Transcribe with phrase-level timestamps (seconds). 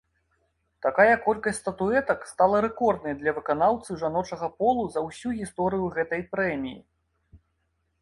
[0.85, 6.79] Такая колькасць статуэтак стала рэкорднай для выканаўцы жаночага полу за ўсю гісторыю гэтай прэміі.